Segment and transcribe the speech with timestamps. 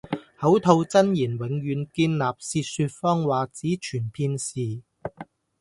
[0.35, 4.81] 口吐真言，永遠堅立；舌說謊話，只存片時。